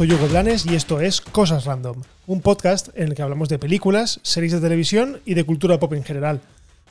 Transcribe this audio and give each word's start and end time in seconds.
soy 0.00 0.12
Hugo 0.12 0.28
Blanes 0.28 0.64
y 0.64 0.74
esto 0.74 0.98
es 0.98 1.20
Cosas 1.20 1.66
Random, 1.66 2.00
un 2.26 2.40
podcast 2.40 2.88
en 2.94 3.08
el 3.08 3.14
que 3.14 3.20
hablamos 3.20 3.50
de 3.50 3.58
películas, 3.58 4.18
series 4.22 4.52
de 4.52 4.60
televisión 4.60 5.20
y 5.26 5.34
de 5.34 5.44
cultura 5.44 5.78
pop 5.78 5.92
en 5.92 6.04
general. 6.04 6.40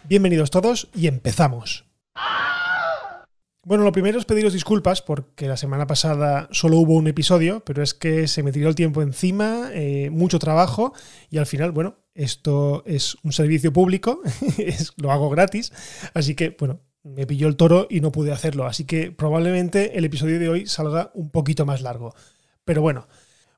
Bienvenidos 0.08 0.52
todos 0.52 0.90
y 0.94 1.08
empezamos. 1.08 1.86
Bueno, 3.66 3.84
lo 3.84 3.92
primero 3.92 4.20
es 4.20 4.26
pediros 4.26 4.54
disculpas 4.54 5.02
porque 5.02 5.48
la 5.48 5.58
semana 5.58 5.88
pasada 5.88 6.50
solo 6.52 6.78
hubo 6.78 6.94
un 6.94 7.08
episodio, 7.08 7.62
pero 7.62 7.82
es 7.82 7.96
que 7.96 8.28
se 8.28 8.44
me 8.44 8.52
tiró 8.52 8.70
el 8.70 8.76
tiempo 8.76 9.02
encima, 9.02 9.72
eh, 9.74 10.12
mucho 10.12 10.38
trabajo 10.38 10.94
y 11.32 11.40
al 11.40 11.48
final, 11.48 11.72
bueno, 11.72 11.96
esto 12.14 12.84
es 12.86 13.18
un 13.24 13.32
servicio 13.32 13.74
público, 13.74 14.22
lo 14.98 15.12
hago 15.12 15.32
gratis, 15.32 15.74
así 16.14 16.36
que, 16.36 16.56
bueno, 16.60 16.82
me 17.02 17.26
pilló 17.26 17.48
el 17.48 17.56
toro 17.56 17.88
y 17.90 18.02
no 18.02 18.12
pude 18.12 18.32
hacerlo, 18.32 18.68
así 18.68 18.84
que 18.84 19.12
probablemente 19.12 19.98
el 19.98 20.06
episodio 20.06 20.38
de 20.38 20.50
hoy 20.50 20.68
salga 20.68 21.10
un 21.16 21.32
poquito 21.32 21.66
más 21.66 21.82
largo. 21.82 22.14
Pero 22.70 22.84
bueno, 22.84 23.08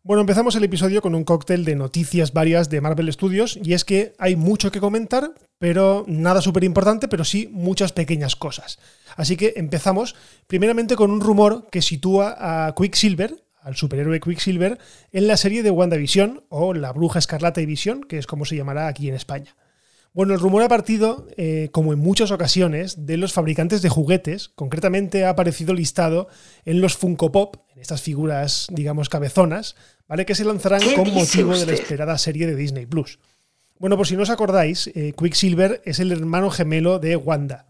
bueno, 0.04 0.22
empezamos 0.22 0.56
el 0.56 0.64
episodio 0.64 1.02
con 1.02 1.16
un 1.16 1.26
cóctel 1.26 1.66
de 1.66 1.76
noticias 1.76 2.32
varias 2.32 2.70
de 2.70 2.80
Marvel 2.80 3.12
Studios 3.12 3.60
y 3.62 3.74
es 3.74 3.84
que 3.84 4.14
hay 4.18 4.38
mucho 4.38 4.72
que 4.72 4.80
comentar, 4.80 5.34
pero 5.60 6.06
nada 6.08 6.42
súper 6.42 6.64
importante, 6.64 7.10
pero 7.10 7.26
sí 7.26 7.50
muchas 7.52 7.92
pequeñas 7.92 8.38
cosas. 8.38 8.80
Así 9.18 9.36
que 9.36 9.56
empezamos 9.58 10.16
primeramente 10.48 10.96
con 10.96 11.12
un 11.12 11.20
rumor 11.20 11.68
que 11.70 11.82
sitúa 11.82 12.38
a 12.40 12.74
Quicksilver, 12.74 13.36
al 13.62 13.76
superhéroe 13.76 14.22
Quicksilver, 14.22 14.80
en 15.12 15.28
la 15.28 15.36
serie 15.36 15.62
de 15.62 15.72
WandaVision 15.72 16.46
o 16.48 16.74
La 16.74 16.94
Bruja 16.94 17.20
Escarlata 17.20 17.60
y 17.60 17.66
Visión, 17.66 18.06
que 18.06 18.18
es 18.18 18.28
como 18.28 18.46
se 18.46 18.56
llamará 18.56 18.88
aquí 18.88 19.10
en 19.10 19.16
España. 19.16 19.58
Bueno, 20.14 20.34
el 20.34 20.42
rumor 20.42 20.62
ha 20.62 20.68
partido, 20.68 21.26
eh, 21.38 21.70
como 21.72 21.94
en 21.94 22.00
muchas 22.00 22.32
ocasiones, 22.32 23.06
de 23.06 23.16
los 23.16 23.32
fabricantes 23.32 23.82
de 23.82 23.88
juguetes. 23.88 24.50
Concretamente 24.50 25.24
ha 25.24 25.30
aparecido 25.30 25.74
listado 25.74 26.28
en 26.66 26.82
los 26.82 26.98
Funko 26.98 27.32
Pop, 27.32 27.56
en 27.74 27.82
estas 27.82 28.02
figuras, 28.02 28.68
digamos, 28.72 29.08
cabezonas, 29.08 29.76
¿vale? 30.10 30.26
Que 30.26 30.36
se 30.36 30.44
lanzarán 30.44 30.82
con 30.98 31.14
motivo 31.14 31.58
de 31.58 31.66
la 31.66 31.74
esperada 31.74 32.18
serie 32.18 32.46
de 32.46 32.58
Disney 32.58 32.86
Plus. 32.86 33.20
Bueno, 33.80 33.96
por 33.96 34.06
si 34.06 34.18
no 34.18 34.24
os 34.24 34.30
acordáis, 34.30 34.88
eh, 34.96 35.14
Quicksilver 35.18 35.82
es 35.86 36.00
el 36.00 36.12
hermano 36.12 36.50
gemelo 36.50 37.00
de 37.00 37.16
Wanda. 37.16 37.68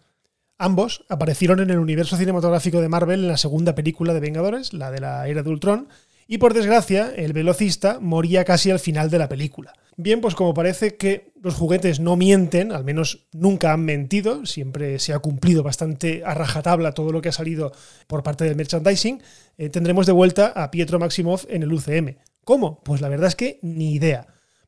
Ambos 0.57 1.05
aparecieron 1.09 1.59
en 1.59 1.69
el 1.69 1.77
universo 1.77 2.17
cinematográfico 2.17 2.81
de 2.81 2.89
Marvel 2.89 3.21
en 3.21 3.27
la 3.27 3.37
segunda 3.37 3.75
película 3.75 4.15
de 4.15 4.19
Vengadores, 4.19 4.73
la 4.73 4.89
de 4.89 4.99
la 4.99 5.27
Era 5.27 5.43
de 5.43 5.49
Ultron, 5.49 5.89
y 6.31 6.37
por 6.37 6.53
desgracia, 6.53 7.11
el 7.13 7.33
velocista 7.33 7.99
moría 7.99 8.45
casi 8.45 8.71
al 8.71 8.79
final 8.79 9.09
de 9.09 9.19
la 9.19 9.27
película. 9.27 9.73
Bien, 9.97 10.21
pues 10.21 10.33
como 10.33 10.53
parece 10.53 10.95
que 10.95 11.33
los 11.43 11.55
juguetes 11.55 11.99
no 11.99 12.15
mienten, 12.15 12.71
al 12.71 12.85
menos 12.85 13.27
nunca 13.33 13.73
han 13.73 13.83
mentido, 13.83 14.45
siempre 14.45 14.97
se 14.99 15.11
ha 15.11 15.19
cumplido 15.19 15.61
bastante 15.61 16.23
a 16.25 16.33
rajatabla 16.33 16.93
todo 16.93 17.11
lo 17.11 17.21
que 17.21 17.27
ha 17.27 17.33
salido 17.33 17.73
por 18.07 18.23
parte 18.23 18.45
del 18.45 18.55
merchandising, 18.55 19.21
eh, 19.57 19.67
tendremos 19.67 20.05
de 20.05 20.13
vuelta 20.13 20.53
a 20.55 20.71
Pietro 20.71 20.99
Maximoff 20.99 21.43
en 21.49 21.63
el 21.63 21.73
UCM. 21.73 22.15
¿Cómo? 22.45 22.81
Pues 22.81 23.01
la 23.01 23.09
verdad 23.09 23.27
es 23.27 23.35
que 23.35 23.59
ni 23.61 23.91
idea. 23.93 24.27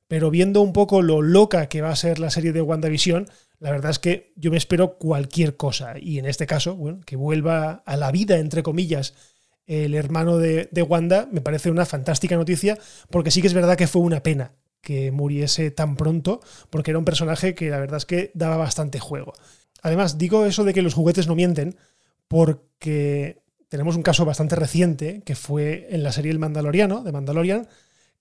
Pero 0.10 0.30
viendo 0.32 0.60
un 0.60 0.74
poco 0.74 1.02
lo 1.02 1.22
loca 1.22 1.70
que 1.70 1.82
va 1.82 1.92
a 1.92 1.96
ser 1.96 2.20
la 2.20 2.30
serie 2.30 2.52
de 2.52 2.62
WandaVision, 2.62 3.30
la 3.60 3.72
verdad 3.72 3.92
es 3.92 4.00
que 4.00 4.34
yo 4.36 4.52
me 4.52 4.58
espero 4.58 4.98
cualquier 4.98 5.56
cosa. 5.56 5.94
Y 5.98 6.20
en 6.20 6.26
este 6.26 6.46
caso, 6.46 6.76
bueno, 6.76 7.00
que 7.06 7.16
vuelva 7.16 7.84
a 7.86 7.96
la 7.96 8.12
vida, 8.12 8.40
entre 8.40 8.64
comillas, 8.64 9.14
el 9.66 9.96
hermano 9.96 10.38
de, 10.38 10.68
Wanda, 10.88 11.28
me 11.32 11.42
parece 11.42 11.72
una 11.72 11.86
fantástica 11.86 12.36
noticia, 12.36 12.78
porque 13.10 13.32
sí 13.32 13.42
que 13.42 13.48
es 13.48 13.54
verdad 13.54 13.78
que 13.78 13.88
fue 13.88 14.02
una 14.02 14.24
pena 14.24 14.54
que 14.82 15.12
muriese 15.12 15.72
tan 15.72 15.96
pronto, 15.96 16.42
porque 16.70 16.92
era 16.92 17.00
un 17.00 17.06
personaje 17.06 17.56
que 17.56 17.70
la 17.70 17.80
verdad 17.80 17.98
es 17.98 18.06
que 18.06 18.32
daba 18.34 18.58
bastante 18.58 19.00
juego. 19.00 19.34
Además, 19.82 20.18
digo 20.18 20.46
eso 20.46 20.64
de 20.66 20.74
que 20.74 20.82
los 20.82 20.94
juguetes 20.94 21.28
no 21.28 21.36
mienten, 21.36 21.78
porque 22.28 23.42
tenemos 23.70 23.96
un 23.96 24.04
caso 24.04 24.26
bastante 24.26 24.56
reciente, 24.56 25.22
que 25.26 25.36
fue 25.36 25.88
en 25.90 26.04
la 26.04 26.12
serie 26.12 26.32
El 26.32 26.40
Mandaloriano, 26.40 27.04
de 27.04 27.12
Mandalorian, 27.12 27.68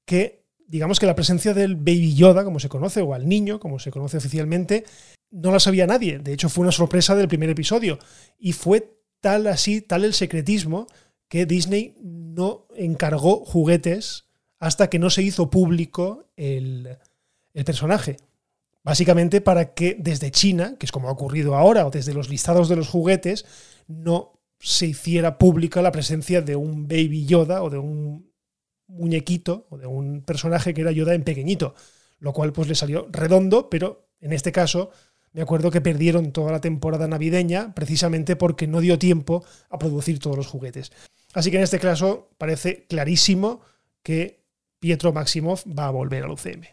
que 0.04 0.42
digamos 0.66 1.00
que 1.00 1.06
la 1.06 1.14
presencia 1.14 1.52
del 1.52 1.76
Baby 1.76 2.14
Yoda, 2.14 2.44
como 2.44 2.60
se 2.60 2.68
conoce, 2.68 3.02
o 3.02 3.12
al 3.12 3.28
niño, 3.28 3.60
como 3.60 3.78
se 3.78 3.90
conoce 3.90 4.16
oficialmente, 4.16 4.84
no 5.30 5.50
la 5.50 5.60
sabía 5.60 5.86
nadie. 5.86 6.18
De 6.18 6.32
hecho, 6.32 6.48
fue 6.48 6.62
una 6.62 6.72
sorpresa 6.72 7.14
del 7.14 7.28
primer 7.28 7.50
episodio. 7.50 7.98
Y 8.38 8.52
fue 8.52 8.96
tal 9.20 9.46
así, 9.48 9.80
tal 9.82 10.04
el 10.04 10.14
secretismo, 10.14 10.86
que 11.32 11.46
Disney 11.46 11.96
no 12.02 12.66
encargó 12.76 13.42
juguetes 13.46 14.26
hasta 14.58 14.90
que 14.90 14.98
no 14.98 15.08
se 15.08 15.22
hizo 15.22 15.48
público 15.48 16.26
el, 16.36 16.98
personaje. 17.64 18.18
Básicamente 18.84 19.40
para 19.40 19.72
que 19.72 19.96
desde 19.98 20.30
China, 20.30 20.76
que 20.78 20.84
es 20.84 20.92
como 20.92 21.08
ha 21.08 21.12
ocurrido 21.12 21.54
ahora, 21.54 21.86
o 21.86 21.90
desde 21.90 22.12
los 22.12 22.28
listados 22.28 22.68
de 22.68 22.76
los 22.76 22.90
juguetes, 22.90 23.46
no 23.86 24.42
se 24.58 24.88
hiciera 24.88 25.38
pública 25.38 25.80
la 25.80 25.90
presencia 25.90 26.42
de 26.42 26.54
un 26.54 26.86
Baby 26.86 27.24
Yoda 27.24 27.62
o 27.62 27.70
de 27.70 27.78
un 27.78 28.30
muñequito 28.86 29.66
o 29.70 29.78
de 29.78 29.86
un 29.86 30.20
personaje 30.20 30.74
que 30.74 30.82
era 30.82 30.92
Yoda 30.92 31.14
en 31.14 31.24
pequeñito, 31.24 31.74
lo 32.18 32.34
cual 32.34 32.52
pues 32.52 32.68
le 32.68 32.74
salió 32.74 33.08
redondo, 33.10 33.70
pero 33.70 34.10
en 34.20 34.34
este 34.34 34.52
caso 34.52 34.90
me 35.32 35.40
acuerdo 35.40 35.70
que 35.70 35.80
perdieron 35.80 36.32
toda 36.32 36.52
la 36.52 36.60
temporada 36.60 37.08
navideña 37.08 37.74
precisamente 37.74 38.36
porque 38.36 38.66
no 38.66 38.82
dio 38.82 38.98
tiempo 38.98 39.42
a 39.70 39.78
producir 39.78 40.18
todos 40.18 40.36
los 40.36 40.46
juguetes. 40.46 40.92
Así 41.32 41.50
que 41.50 41.56
en 41.56 41.62
este 41.62 41.78
caso 41.78 42.30
parece 42.38 42.86
clarísimo 42.86 43.60
que 44.02 44.44
Pietro 44.78 45.12
Maximoff 45.12 45.64
va 45.66 45.86
a 45.86 45.90
volver 45.90 46.24
al 46.24 46.30
UCM. 46.30 46.64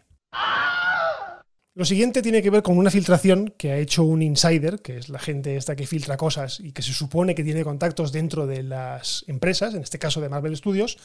Lo 1.74 1.84
siguiente 1.84 2.20
tiene 2.20 2.42
que 2.42 2.50
ver 2.50 2.62
con 2.62 2.76
una 2.76 2.90
filtración 2.90 3.54
que 3.56 3.70
ha 3.70 3.78
hecho 3.78 4.02
un 4.02 4.22
insider, 4.22 4.82
que 4.82 4.96
es 4.96 5.08
la 5.08 5.20
gente 5.20 5.56
esta 5.56 5.76
que 5.76 5.86
filtra 5.86 6.16
cosas 6.16 6.58
y 6.58 6.72
que 6.72 6.82
se 6.82 6.92
supone 6.92 7.34
que 7.34 7.44
tiene 7.44 7.62
contactos 7.62 8.10
dentro 8.10 8.46
de 8.46 8.64
las 8.64 9.24
empresas, 9.28 9.74
en 9.74 9.82
este 9.82 9.98
caso 9.98 10.20
de 10.20 10.28
Marvel 10.28 10.56
Studios, 10.56 10.98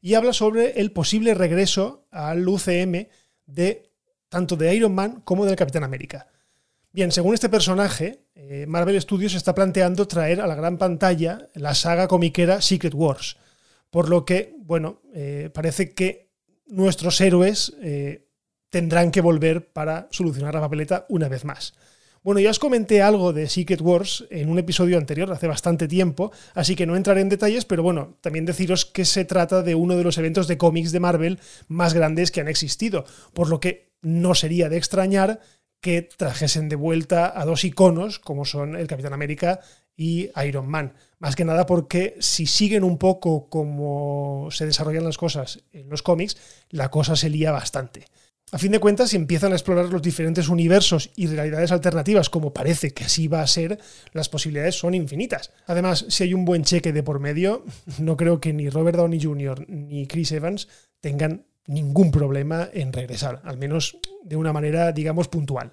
y 0.00 0.14
habla 0.14 0.32
sobre 0.32 0.80
el 0.80 0.92
posible 0.92 1.34
regreso 1.34 2.06
al 2.12 2.48
UCM 2.48 3.08
de 3.46 3.90
tanto 4.28 4.56
de 4.56 4.74
Iron 4.74 4.94
Man 4.94 5.20
como 5.22 5.44
del 5.44 5.56
Capitán 5.56 5.82
América. 5.82 6.28
Bien, 6.90 7.12
según 7.12 7.34
este 7.34 7.50
personaje, 7.50 8.24
eh, 8.34 8.64
Marvel 8.66 9.00
Studios 9.00 9.34
está 9.34 9.54
planteando 9.54 10.08
traer 10.08 10.40
a 10.40 10.46
la 10.46 10.54
gran 10.54 10.78
pantalla 10.78 11.48
la 11.54 11.74
saga 11.74 12.08
comiquera 12.08 12.62
Secret 12.62 12.94
Wars. 12.94 13.36
Por 13.90 14.08
lo 14.08 14.24
que, 14.24 14.54
bueno, 14.58 15.02
eh, 15.14 15.50
parece 15.52 15.92
que 15.92 16.30
nuestros 16.66 17.20
héroes 17.20 17.74
eh, 17.82 18.28
tendrán 18.70 19.10
que 19.10 19.20
volver 19.20 19.70
para 19.70 20.08
solucionar 20.10 20.54
la 20.54 20.60
papeleta 20.60 21.04
una 21.10 21.28
vez 21.28 21.44
más. 21.44 21.74
Bueno, 22.22 22.40
ya 22.40 22.50
os 22.50 22.58
comenté 22.58 23.00
algo 23.00 23.32
de 23.32 23.48
Secret 23.48 23.80
Wars 23.80 24.26
en 24.30 24.48
un 24.48 24.58
episodio 24.58 24.98
anterior, 24.98 25.30
hace 25.30 25.46
bastante 25.46 25.88
tiempo, 25.88 26.32
así 26.54 26.74
que 26.74 26.86
no 26.86 26.96
entraré 26.96 27.20
en 27.20 27.28
detalles, 27.28 27.64
pero 27.64 27.82
bueno, 27.82 28.16
también 28.22 28.44
deciros 28.44 28.84
que 28.84 29.04
se 29.04 29.24
trata 29.24 29.62
de 29.62 29.74
uno 29.74 29.96
de 29.96 30.04
los 30.04 30.18
eventos 30.18 30.48
de 30.48 30.58
cómics 30.58 30.90
de 30.90 31.00
Marvel 31.00 31.38
más 31.68 31.94
grandes 31.94 32.30
que 32.30 32.40
han 32.40 32.48
existido, 32.48 33.04
por 33.34 33.48
lo 33.48 33.60
que 33.60 33.92
no 34.02 34.34
sería 34.34 34.68
de 34.68 34.76
extrañar 34.76 35.40
que 35.80 36.02
trajesen 36.02 36.68
de 36.68 36.76
vuelta 36.76 37.32
a 37.38 37.44
dos 37.44 37.64
iconos 37.64 38.18
como 38.18 38.44
son 38.44 38.76
el 38.76 38.86
Capitán 38.86 39.12
América 39.12 39.60
y 39.96 40.30
Iron 40.46 40.68
Man. 40.68 40.94
Más 41.18 41.34
que 41.36 41.44
nada 41.44 41.66
porque 41.66 42.16
si 42.20 42.46
siguen 42.46 42.84
un 42.84 42.98
poco 42.98 43.48
como 43.48 44.48
se 44.50 44.66
desarrollan 44.66 45.04
las 45.04 45.18
cosas 45.18 45.60
en 45.72 45.88
los 45.88 46.02
cómics, 46.02 46.36
la 46.70 46.90
cosa 46.90 47.16
se 47.16 47.28
lía 47.28 47.50
bastante. 47.50 48.06
A 48.50 48.56
fin 48.56 48.72
de 48.72 48.80
cuentas, 48.80 49.10
si 49.10 49.16
empiezan 49.16 49.52
a 49.52 49.56
explorar 49.56 49.92
los 49.92 50.00
diferentes 50.00 50.48
universos 50.48 51.10
y 51.16 51.26
realidades 51.26 51.70
alternativas, 51.70 52.30
como 52.30 52.54
parece 52.54 52.92
que 52.92 53.04
así 53.04 53.28
va 53.28 53.42
a 53.42 53.46
ser, 53.46 53.78
las 54.12 54.30
posibilidades 54.30 54.74
son 54.76 54.94
infinitas. 54.94 55.52
Además, 55.66 56.06
si 56.08 56.22
hay 56.22 56.32
un 56.32 56.46
buen 56.46 56.64
cheque 56.64 56.94
de 56.94 57.02
por 57.02 57.20
medio, 57.20 57.64
no 57.98 58.16
creo 58.16 58.40
que 58.40 58.54
ni 58.54 58.70
Robert 58.70 58.96
Downey 58.96 59.20
Jr. 59.20 59.68
ni 59.68 60.06
Chris 60.06 60.32
Evans 60.32 60.68
tengan 61.00 61.44
ningún 61.68 62.10
problema 62.10 62.68
en 62.72 62.92
regresar, 62.92 63.40
al 63.44 63.58
menos 63.58 63.98
de 64.24 64.34
una 64.34 64.52
manera, 64.52 64.90
digamos, 64.90 65.28
puntual. 65.28 65.70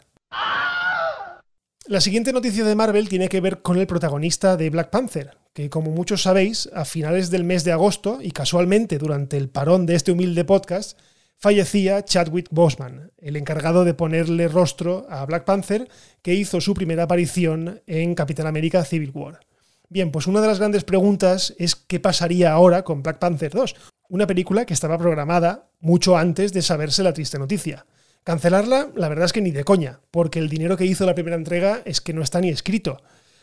La 1.88 2.01
siguiente 2.01 2.33
noticia 2.33 2.65
de 2.65 2.75
Marvel 2.75 3.09
tiene 3.09 3.30
que 3.30 3.42
ver 3.42 3.62
con 3.62 3.77
el 3.77 3.88
protagonista 3.88 4.57
de 4.57 4.69
Black 4.69 4.89
Panther, 4.89 5.38
que 5.53 5.69
como 5.69 5.92
muchos 5.92 6.24
sabéis, 6.24 6.69
a 6.74 6.83
finales 6.83 7.30
del 7.30 7.44
mes 7.44 7.63
de 7.63 7.71
agosto, 7.71 8.19
y 8.21 8.31
casualmente 8.31 8.97
durante 8.97 9.38
el 9.38 9.50
parón 9.50 9.86
de 9.86 9.95
este 9.95 10.12
humilde 10.12 10.44
podcast, 10.45 11.00
fallecía 11.38 12.03
Chadwick 12.03 12.47
Boseman, 12.51 13.12
el 13.18 13.36
encargado 13.36 13.86
de 13.86 13.94
ponerle 13.94 14.47
rostro 14.47 15.06
a 15.09 15.25
Black 15.25 15.45
Panther, 15.45 15.88
que 16.21 16.33
hizo 16.33 16.59
su 16.59 16.74
primera 16.74 17.03
aparición 17.03 17.81
en 17.88 18.15
Capitán 18.15 18.47
América 18.47 18.83
Civil 18.83 19.12
War. 19.13 19.39
Bien, 19.88 20.12
pues 20.12 20.27
una 20.27 20.42
de 20.42 20.47
las 20.47 20.59
grandes 20.59 20.83
preguntas 20.83 21.53
es 21.59 21.75
qué 21.75 22.00
pasaría 22.00 22.51
ahora 22.51 22.83
con 22.83 23.03
Black 23.03 23.19
Panther 23.19 23.51
2, 23.51 23.75
una 24.10 24.28
película 24.28 24.66
que 24.66 24.74
estaba 24.74 24.98
programada 24.98 25.69
mucho 25.80 26.18
antes 26.18 26.54
de 26.54 26.62
saberse 26.62 27.04
la 27.04 27.13
triste 27.13 27.40
noticia. 27.40 27.86
Cancelarla, 28.24 28.90
la 28.96 29.10
verdad 29.10 29.25
es 29.25 29.34
que 29.34 29.42
ni 29.42 29.52
de 29.52 29.63
coña, 29.63 30.00
porque 30.12 30.40
el 30.40 30.50
dinero 30.50 30.78
que 30.78 30.86
hizo 30.86 31.06
la 31.06 31.13
primera 31.13 31.36
entrega 31.36 31.81
es 31.86 32.02
que 32.02 32.13
no 32.13 32.22
está 32.22 32.42
ni 32.42 32.50
escrito. 32.50 33.02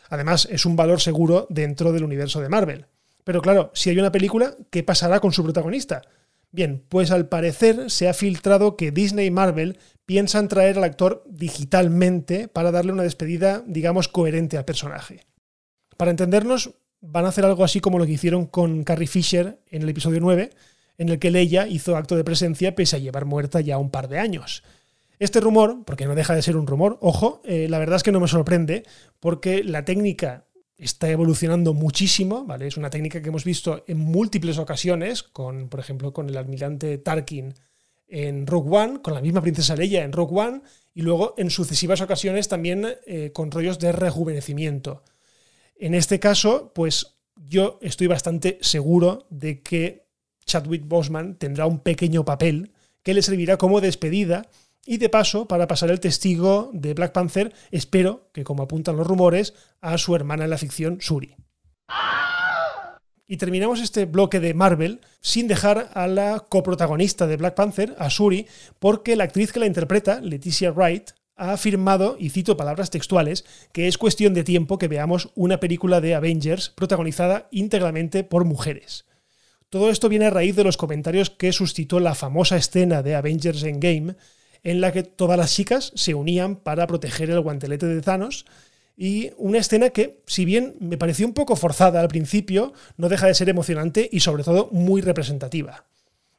Además, 0.09 0.49
es 0.51 0.67
un 0.67 0.77
valor 0.77 1.01
seguro 1.01 1.47
dentro 1.51 1.93
del 1.93 2.05
universo 2.05 2.41
de 2.41 2.49
Marvel. 2.49 2.87
Pero 3.25 3.41
claro, 3.41 3.71
si 3.75 3.91
hay 3.91 3.99
una 3.99 4.13
película, 4.13 4.55
¿qué 4.71 4.83
pasará 4.83 5.21
con 5.21 5.33
su 5.33 5.45
protagonista? 5.45 6.03
Bien, 6.51 6.85
pues 6.89 7.11
al 7.11 7.29
parecer 7.29 7.91
se 7.91 8.09
ha 8.09 8.15
filtrado 8.15 8.77
que 8.77 8.91
Disney 8.91 9.27
y 9.27 9.31
Marvel 9.31 9.79
piensan 10.05 10.49
traer 10.49 10.77
al 10.77 10.85
actor 10.85 11.25
digitalmente 11.27 12.49
para 12.49 12.71
darle 12.71 12.93
una 12.93 13.05
despedida, 13.05 13.63
digamos, 13.67 14.09
coherente 14.09 14.59
al 14.59 14.65
personaje. 14.65 15.25
Para 15.97 16.11
entendernos, 16.11 16.75
van 17.03 17.27
a 17.27 17.29
hacer 17.29 17.45
algo 17.45 17.65
así 17.65 17.81
como 17.81 17.99
lo 17.99 18.07
que 18.07 18.13
hicieron 18.13 18.47
con 18.47 18.85
Carrie 18.85 19.09
Fisher 19.09 19.59
en 19.71 19.83
el 19.83 19.89
episodio 19.89 20.21
9, 20.21 20.51
en 20.99 21.09
el 21.09 21.19
que 21.19 21.31
Leia 21.31 21.67
hizo 21.67 21.97
acto 21.97 22.17
de 22.17 22.25
presencia 22.25 22.75
pese 22.75 22.97
a 22.97 23.01
llevar 23.01 23.25
muerta 23.25 23.61
ya 23.61 23.77
un 23.77 23.91
par 23.91 24.09
de 24.09 24.21
años. 24.21 24.63
Este 25.19 25.41
rumor, 25.41 25.83
porque 25.85 26.07
no 26.07 26.15
deja 26.15 26.35
de 26.35 26.43
ser 26.43 26.57
un 26.57 26.67
rumor, 26.67 26.99
ojo, 27.01 27.43
eh, 27.45 27.67
la 27.69 27.79
verdad 27.79 27.97
es 27.97 28.03
que 28.03 28.13
no 28.13 28.21
me 28.21 28.29
sorprende, 28.29 28.85
porque 29.21 29.63
la 29.63 29.85
técnica 29.85 30.47
está 30.79 31.11
evolucionando 31.11 31.75
muchísimo, 31.75 32.45
¿vale? 32.45 32.67
Es 32.67 32.77
una 32.77 32.91
técnica 32.91 33.21
que 33.21 33.29
hemos 33.29 33.45
visto 33.45 33.85
en 33.87 33.99
múltiples 33.99 34.59
ocasiones, 34.59 35.23
con, 35.23 35.69
por 35.69 35.81
ejemplo, 35.81 36.13
con 36.13 36.29
el 36.29 36.37
almirante 36.37 36.99
Tarkin 36.99 37.55
en 38.09 38.47
Rogue 38.47 38.77
One, 38.77 39.01
con 39.01 39.15
la 39.15 39.21
misma 39.21 39.43
princesa 39.43 39.77
Leia 39.77 40.03
en 40.03 40.13
Rogue 40.13 40.41
One, 40.41 40.63
y 40.95 41.03
luego 41.03 41.35
en 41.39 41.51
sucesivas 41.51 42.01
ocasiones 42.01 42.49
también 42.49 42.87
eh, 43.07 43.31
con 43.33 43.51
rollos 43.51 43.79
de 43.79 43.93
rejuvenecimiento. 43.93 45.03
En 45.77 45.95
este 45.95 46.21
caso, 46.21 46.73
pues 46.75 47.19
yo 47.37 47.79
estoy 47.83 48.07
bastante 48.07 48.59
seguro 48.61 49.27
de 49.31 49.63
que 49.63 50.07
Chadwick 50.45 50.87
Boseman 50.87 51.37
tendrá 51.37 51.67
un 51.67 51.81
pequeño 51.81 52.25
papel 52.25 52.73
que 53.03 53.15
le 53.15 53.23
servirá 53.23 53.57
como 53.57 53.81
despedida 53.81 54.49
y 54.85 54.97
de 54.99 55.09
paso, 55.09 55.47
para 55.47 55.69
pasar 55.69 55.91
el 55.91 56.01
testigo 56.01 56.71
de 56.73 56.95
Black 56.95 57.13
Panther, 57.13 57.53
espero 57.71 58.29
que, 58.33 58.43
como 58.43 58.65
apuntan 58.65 58.97
los 58.97 59.07
rumores, 59.07 59.55
a 59.81 59.97
su 59.97 60.17
hermana 60.17 60.45
en 60.45 60.51
la 60.51 60.59
ficción, 60.59 61.01
Suri. 61.01 61.37
Y 63.29 63.37
terminamos 63.37 63.81
este 63.81 64.07
bloque 64.07 64.41
de 64.41 64.55
Marvel 64.55 65.01
sin 65.21 65.47
dejar 65.47 65.91
a 65.95 66.09
la 66.09 66.41
coprotagonista 66.41 67.29
de 67.29 67.37
Black 67.37 67.55
Panther, 67.55 67.95
a 67.99 68.11
Suri, 68.11 68.47
porque 68.81 69.15
la 69.15 69.25
actriz 69.25 69.53
que 69.53 69.61
la 69.61 69.67
interpreta, 69.67 70.21
Leticia 70.21 70.73
Wright, 70.73 71.13
ha 71.43 71.53
afirmado, 71.53 72.17
y 72.21 72.31
cito 72.31 72.57
palabras 72.57 72.91
textuales, 72.91 73.45
que 73.73 73.89
es 73.89 73.99
cuestión 73.99 74.33
de 74.33 74.45
tiempo 74.45 74.79
que 74.79 74.87
veamos 74.87 75.31
una 75.35 75.59
película 75.59 76.01
de 76.01 76.15
Avengers 76.15 76.71
protagonizada 76.71 77.49
íntegramente 77.51 78.23
por 78.23 78.45
mujeres. 78.45 79.07
Todo 79.69 79.91
esto 79.91 80.09
viene 80.09 80.27
a 80.27 80.31
raíz 80.31 80.55
de 80.55 80.63
los 80.63 80.77
comentarios 80.77 81.31
que 81.31 81.53
suscitó 81.53 81.99
la 81.99 82.15
famosa 82.15 82.57
escena 82.57 83.03
de 83.03 83.17
Avengers 83.17 83.65
Endgame, 83.65 84.15
en 84.63 84.81
la 84.81 84.93
que 84.93 85.03
todas 85.03 85.37
las 85.37 85.53
chicas 85.53 85.91
se 85.97 86.15
unían 86.15 86.55
para 86.57 86.87
proteger 86.87 87.31
el 87.31 87.41
guantelete 87.41 87.87
de 87.87 88.01
Thanos. 88.03 88.47
Y 88.97 89.33
una 89.37 89.59
escena 89.59 89.91
que, 89.91 90.23
si 90.27 90.45
bien 90.45 90.77
me 90.79 90.99
pareció 90.99 91.27
un 91.27 91.33
poco 91.33 91.57
forzada 91.57 92.01
al 92.01 92.09
principio, 92.09 92.73
no 92.97 93.09
deja 93.09 93.27
de 93.27 93.35
ser 93.35 93.49
emocionante 93.49 94.09
y 94.13 94.21
sobre 94.21 94.45
todo 94.45 94.69
muy 94.71 95.01
representativa. 95.01 95.87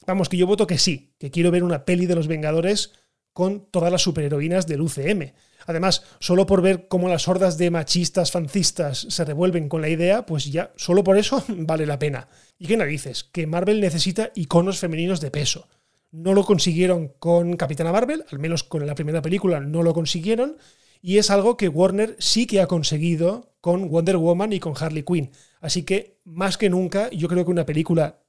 Vamos, 0.07 0.29
que 0.29 0.37
yo 0.37 0.47
voto 0.47 0.65
que 0.65 0.77
sí, 0.77 1.11
que 1.17 1.31
quiero 1.31 1.51
ver 1.51 1.63
una 1.63 1.83
peli 1.83 2.05
de 2.05 2.15
los 2.15 2.27
Vengadores 2.27 2.91
con 3.33 3.65
todas 3.71 3.91
las 3.91 4.01
superheroínas 4.01 4.67
del 4.67 4.81
UCM. 4.81 5.33
Además, 5.65 6.03
solo 6.19 6.45
por 6.45 6.61
ver 6.61 6.87
cómo 6.87 7.09
las 7.09 7.27
hordas 7.27 7.57
de 7.57 7.71
machistas 7.71 8.31
fancistas 8.31 9.07
se 9.09 9.25
revuelven 9.25 9.69
con 9.69 9.81
la 9.81 9.89
idea, 9.89 10.25
pues 10.25 10.51
ya 10.51 10.71
solo 10.75 11.03
por 11.03 11.17
eso 11.17 11.43
vale 11.47 11.85
la 11.85 11.99
pena. 11.99 12.27
¿Y 12.57 12.67
qué 12.67 12.77
narices? 12.77 13.23
Que 13.23 13.47
Marvel 13.47 13.81
necesita 13.81 14.31
iconos 14.35 14.79
femeninos 14.79 15.21
de 15.21 15.31
peso. 15.31 15.67
No 16.11 16.33
lo 16.33 16.43
consiguieron 16.43 17.07
con 17.19 17.55
Capitana 17.55 17.91
Marvel, 17.91 18.23
al 18.31 18.39
menos 18.39 18.63
con 18.63 18.85
la 18.85 18.95
primera 18.95 19.21
película 19.21 19.59
no 19.59 19.81
lo 19.81 19.93
consiguieron, 19.93 20.57
y 21.01 21.17
es 21.17 21.31
algo 21.31 21.57
que 21.57 21.67
Warner 21.67 22.15
sí 22.19 22.45
que 22.45 22.61
ha 22.61 22.67
conseguido 22.67 23.55
con 23.61 23.89
Wonder 23.89 24.17
Woman 24.17 24.53
y 24.53 24.59
con 24.59 24.73
Harley 24.77 25.03
Quinn. 25.03 25.31
Así 25.59 25.83
que, 25.83 26.19
más 26.23 26.57
que 26.57 26.69
nunca, 26.69 27.09
yo 27.09 27.27
creo 27.27 27.43
que 27.43 27.51
una 27.51 27.65
película, 27.65 28.23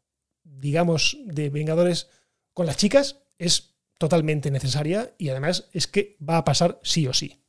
digamos, 0.44 1.18
de 1.24 1.50
Vengadores 1.50 2.08
con 2.52 2.66
las 2.66 2.76
chicas 2.76 3.22
es 3.38 3.73
totalmente 3.98 4.50
necesaria 4.50 5.14
y 5.18 5.28
además 5.28 5.68
es 5.72 5.86
que 5.86 6.16
va 6.26 6.38
a 6.38 6.44
pasar 6.44 6.78
sí 6.82 7.06
o 7.06 7.12
sí. 7.12 7.40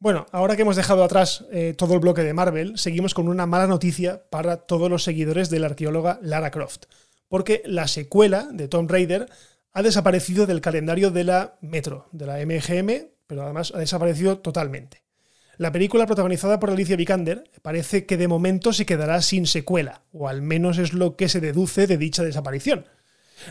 Bueno, 0.00 0.26
ahora 0.30 0.54
que 0.54 0.62
hemos 0.62 0.76
dejado 0.76 1.02
atrás 1.02 1.44
eh, 1.50 1.74
todo 1.76 1.94
el 1.94 2.00
bloque 2.00 2.22
de 2.22 2.32
Marvel, 2.32 2.78
seguimos 2.78 3.14
con 3.14 3.28
una 3.28 3.46
mala 3.46 3.66
noticia 3.66 4.28
para 4.30 4.58
todos 4.58 4.88
los 4.88 5.02
seguidores 5.02 5.50
de 5.50 5.58
la 5.58 5.66
arqueóloga 5.66 6.20
Lara 6.22 6.50
Croft 6.50 6.84
porque 7.28 7.62
la 7.64 7.86
secuela 7.88 8.48
de 8.50 8.68
Tomb 8.68 8.90
Raider 8.90 9.28
ha 9.72 9.82
desaparecido 9.82 10.46
del 10.46 10.60
calendario 10.60 11.10
de 11.10 11.24
la 11.24 11.58
Metro, 11.60 12.08
de 12.12 12.26
la 12.26 12.38
MGM, 12.44 13.10
pero 13.26 13.42
además 13.42 13.72
ha 13.74 13.78
desaparecido 13.78 14.38
totalmente. 14.38 15.04
La 15.58 15.72
película 15.72 16.06
protagonizada 16.06 16.58
por 16.58 16.70
Alicia 16.70 16.96
Vikander 16.96 17.44
parece 17.62 18.06
que 18.06 18.16
de 18.16 18.28
momento 18.28 18.72
se 18.72 18.86
quedará 18.86 19.20
sin 19.22 19.46
secuela, 19.46 20.02
o 20.12 20.28
al 20.28 20.40
menos 20.40 20.78
es 20.78 20.92
lo 20.94 21.16
que 21.16 21.28
se 21.28 21.40
deduce 21.40 21.86
de 21.86 21.98
dicha 21.98 22.22
desaparición. 22.22 22.86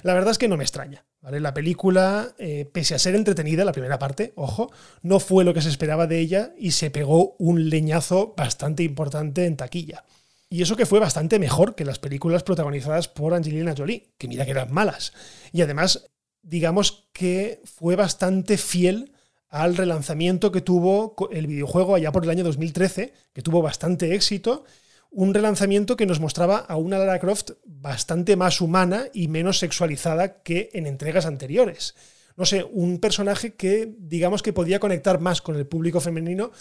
La 0.04 0.14
verdad 0.14 0.32
es 0.32 0.38
que 0.38 0.48
no 0.48 0.58
me 0.58 0.64
extraña. 0.64 1.06
La 1.30 1.54
película, 1.54 2.34
eh, 2.38 2.70
pese 2.72 2.96
a 2.96 3.00
ser 3.00 3.14
entretenida, 3.16 3.66
la 3.66 3.74
primera 3.74 4.00
parte, 4.00 4.32
ojo, 4.36 4.72
no 5.02 5.20
fue 5.20 5.44
lo 5.44 5.54
que 5.54 5.62
se 5.62 5.70
esperaba 5.70 6.08
de 6.08 6.20
ella 6.20 6.54
y 6.58 6.72
se 6.72 6.90
pegó 6.90 7.36
un 7.38 7.70
leñazo 7.70 8.34
bastante 8.38 8.84
importante 8.84 9.46
en 9.46 9.58
taquilla. 9.58 10.06
Y 10.50 10.62
eso 10.62 10.78
que 10.78 10.86
fue 10.86 11.00
bastante 11.00 11.40
mejor 11.40 11.76
que 11.76 11.84
las 11.84 12.00
películas 12.00 12.44
protagonizadas 12.44 13.10
por 13.10 13.34
Angelina 13.34 13.76
Jolie, 13.78 14.14
que 14.18 14.30
mira 14.30 14.46
que 14.46 14.52
eran 14.52 14.74
malas. 14.74 15.12
Y 15.52 15.62
además, 15.62 16.08
digamos 16.42 17.10
que 17.12 17.62
fue 17.66 17.98
bastante 17.98 18.58
fiel 18.58 19.12
al 19.50 19.76
relanzamiento 19.76 20.52
que 20.52 20.62
tuvo 20.62 21.16
el 21.32 21.48
videojuego 21.48 21.96
allá 21.96 22.12
por 22.14 22.24
el 22.24 22.30
año 22.30 22.46
2013, 22.46 23.14
que 23.34 23.42
tuvo 23.42 23.62
bastante 23.62 24.16
éxito. 24.16 24.64
Un 25.10 25.34
relanzamiento 25.34 25.96
que 25.96 26.06
nos 26.06 26.20
mostraba 26.20 26.58
a 26.58 26.76
una 26.76 26.98
Lara 26.98 27.20
Croft 27.20 27.52
bastante 27.66 28.36
más 28.36 28.62
humana 28.62 29.06
y 29.14 29.28
menos 29.28 29.60
sexualizada 29.60 30.42
que 30.44 30.70
en 30.74 30.86
entregas 30.86 31.26
anteriores. 31.26 31.96
No 32.36 32.46
sé, 32.46 32.64
un 32.64 33.00
personaje 33.00 33.56
que 33.56 33.94
digamos 33.98 34.44
que 34.44 34.54
podía 34.54 34.80
conectar 34.80 35.20
más 35.20 35.42
con 35.42 35.56
el 35.56 35.66
público 35.66 36.00
femenino 36.00 36.52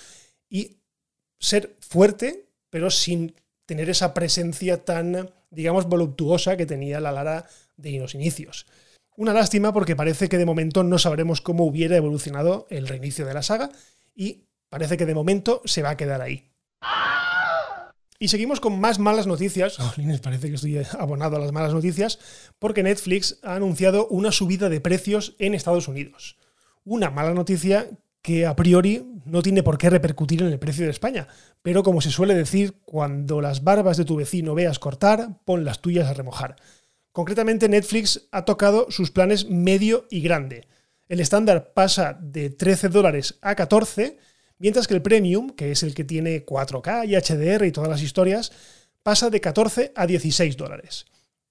y 0.48 0.78
ser 1.38 1.76
fuerte, 1.80 2.48
pero 2.70 2.90
sin 2.90 3.34
tener 3.66 3.90
esa 3.90 4.14
presencia 4.14 4.84
tan, 4.84 5.30
digamos, 5.50 5.86
voluptuosa 5.86 6.56
que 6.56 6.66
tenía 6.66 7.00
la 7.00 7.12
Lara 7.12 7.46
de 7.76 7.98
los 7.98 8.14
inicios. 8.14 8.66
Una 9.16 9.32
lástima 9.32 9.72
porque 9.72 9.96
parece 9.96 10.28
que 10.28 10.38
de 10.38 10.46
momento 10.46 10.82
no 10.82 10.98
sabremos 10.98 11.40
cómo 11.40 11.64
hubiera 11.64 11.96
evolucionado 11.96 12.66
el 12.70 12.86
reinicio 12.86 13.26
de 13.26 13.34
la 13.34 13.42
saga 13.42 13.70
y 14.14 14.44
parece 14.68 14.96
que 14.96 15.06
de 15.06 15.14
momento 15.14 15.62
se 15.64 15.82
va 15.82 15.90
a 15.90 15.96
quedar 15.96 16.20
ahí. 16.20 16.50
Y 18.18 18.28
seguimos 18.28 18.60
con 18.60 18.80
más 18.80 18.98
malas 18.98 19.26
noticias. 19.26 19.78
parece 20.22 20.48
que 20.48 20.54
estoy 20.54 20.78
abonado 20.98 21.36
a 21.36 21.40
las 21.40 21.52
malas 21.52 21.74
noticias 21.74 22.18
porque 22.58 22.82
Netflix 22.82 23.38
ha 23.42 23.54
anunciado 23.54 24.06
una 24.08 24.32
subida 24.32 24.68
de 24.68 24.80
precios 24.80 25.34
en 25.38 25.54
Estados 25.54 25.88
Unidos. 25.88 26.36
Una 26.84 27.10
mala 27.10 27.34
noticia 27.34 27.90
que 28.22 28.46
a 28.46 28.56
priori 28.56 29.04
no 29.24 29.42
tiene 29.42 29.62
por 29.62 29.78
qué 29.78 29.90
repercutir 29.90 30.42
en 30.42 30.48
el 30.48 30.58
precio 30.58 30.84
de 30.84 30.90
España. 30.90 31.28
Pero 31.62 31.82
como 31.82 32.00
se 32.00 32.10
suele 32.10 32.34
decir, 32.34 32.74
cuando 32.84 33.40
las 33.40 33.62
barbas 33.62 33.96
de 33.96 34.04
tu 34.04 34.16
vecino 34.16 34.54
veas 34.54 34.78
cortar, 34.78 35.38
pon 35.44 35.64
las 35.64 35.80
tuyas 35.80 36.08
a 36.08 36.14
remojar. 36.14 36.56
Concretamente 37.12 37.68
Netflix 37.68 38.28
ha 38.32 38.44
tocado 38.44 38.90
sus 38.90 39.10
planes 39.10 39.48
medio 39.48 40.06
y 40.10 40.20
grande. 40.20 40.66
El 41.08 41.20
estándar 41.20 41.72
pasa 41.72 42.18
de 42.20 42.50
13 42.50 42.88
dólares 42.88 43.38
a 43.42 43.54
14, 43.54 44.18
mientras 44.58 44.86
que 44.86 44.94
el 44.94 45.02
premium, 45.02 45.50
que 45.50 45.72
es 45.72 45.82
el 45.82 45.94
que 45.94 46.04
tiene 46.04 46.44
4K 46.44 47.06
y 47.08 47.14
HDR 47.14 47.64
y 47.66 47.72
todas 47.72 47.90
las 47.90 48.02
historias, 48.02 48.52
pasa 49.02 49.30
de 49.30 49.40
14 49.40 49.92
a 49.94 50.06
16 50.06 50.56
dólares. 50.56 51.06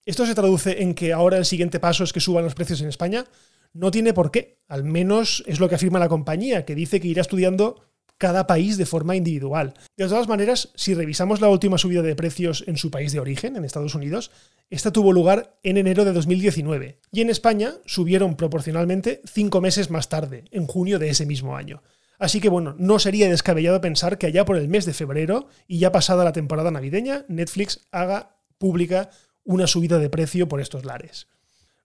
Esto 0.06 0.26
se 0.26 0.36
traduce 0.36 0.82
en 0.84 0.94
que 0.94 1.14
ahora 1.14 1.38
el 1.38 1.46
siguiente 1.46 1.80
paso 1.80 2.04
es 2.04 2.14
que 2.14 2.20
suban 2.20 2.44
los 2.44 2.54
precios 2.54 2.82
en 2.82 2.90
España. 2.90 3.26
No 3.74 3.92
tiene 3.92 4.14
por 4.14 4.30
qué, 4.30 4.60
al 4.68 4.84
menos 4.84 5.44
es 5.48 5.60
lo 5.60 5.68
que 5.68 5.76
afirma 5.76 6.00
la 6.00 6.10
compañía, 6.10 6.64
que 6.66 6.76
dice 6.76 7.00
que 7.00 7.08
irá 7.08 7.22
estudiando 7.22 7.82
cada 8.18 8.48
país 8.48 8.78
de 8.78 8.86
forma 8.86 9.16
individual. 9.16 9.74
De 9.98 10.08
todas 10.08 10.28
maneras, 10.28 10.72
si 10.76 10.94
revisamos 10.94 11.42
la 11.42 11.50
última 11.50 11.78
subida 11.78 12.02
de 12.02 12.16
precios 12.16 12.64
en 12.68 12.78
su 12.78 12.92
país 12.92 13.12
de 13.12 13.20
origen, 13.20 13.56
en 13.56 13.66
Estados 13.66 13.96
Unidos, 13.96 14.32
esta 14.70 14.92
tuvo 14.92 15.12
lugar 15.12 15.58
en 15.64 15.78
enero 15.78 16.06
de 16.06 16.14
2019 16.14 17.00
y 17.12 17.22
en 17.22 17.30
España 17.30 17.74
subieron 17.86 18.36
proporcionalmente 18.36 19.22
cinco 19.26 19.60
meses 19.60 19.90
más 19.90 20.08
tarde, 20.08 20.46
en 20.52 20.68
junio 20.68 21.00
de 21.00 21.10
ese 21.10 21.26
mismo 21.26 21.58
año. 21.58 21.84
Así 22.20 22.40
que 22.40 22.50
bueno, 22.50 22.76
no 22.78 23.00
sería 23.00 23.30
descabellado 23.30 23.82
pensar 23.82 24.18
que 24.18 24.28
allá 24.28 24.46
por 24.46 24.58
el 24.58 24.68
mes 24.68 24.86
de 24.86 24.94
febrero 24.94 25.48
y 25.68 25.80
ya 25.80 25.92
pasada 25.92 26.24
la 26.24 26.34
temporada 26.34 26.72
navideña, 26.72 27.26
Netflix 27.28 27.88
haga 27.92 28.38
pública 28.58 29.10
una 29.44 29.68
subida 29.68 30.00
de 30.00 30.10
precio 30.10 30.48
por 30.48 30.62
estos 30.62 30.86
lares. 30.86 31.28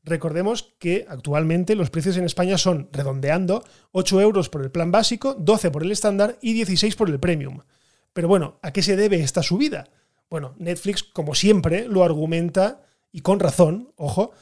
Recordemos 0.02 0.74
que 0.78 1.04
actualmente 1.08 1.74
los 1.74 1.90
precios 1.90 2.16
en 2.16 2.24
España 2.24 2.56
son, 2.56 2.88
redondeando, 2.92 3.64
8 3.92 4.20
euros 4.20 4.48
por 4.48 4.62
el 4.62 4.70
plan 4.70 4.90
básico, 4.90 5.34
12 5.34 5.70
por 5.70 5.82
el 5.82 5.92
estándar 5.92 6.38
y 6.40 6.54
16 6.54 6.96
por 6.96 7.10
el 7.10 7.20
premium. 7.20 7.60
Pero 8.12 8.26
bueno, 8.26 8.58
¿a 8.62 8.72
qué 8.72 8.82
se 8.82 8.96
debe 8.96 9.20
esta 9.20 9.42
subida? 9.42 9.88
Bueno, 10.30 10.54
Netflix, 10.58 11.02
como 11.02 11.34
siempre, 11.34 11.86
lo 11.86 12.02
argumenta, 12.02 12.82
y 13.12 13.20
con 13.20 13.40
razón, 13.40 13.92
ojo, 13.96 14.32